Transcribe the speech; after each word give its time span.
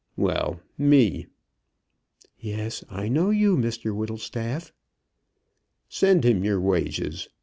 "Well; 0.17 0.59
me." 0.79 1.27
"Yes, 2.39 2.83
I 2.89 3.07
know 3.07 3.29
you, 3.29 3.55
Mr 3.55 3.95
Whittlestaff." 3.95 4.73
"Send 5.89 6.23
him 6.25 6.43
your 6.43 6.59
wages. 6.59 7.27